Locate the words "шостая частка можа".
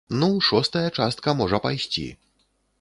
0.47-1.61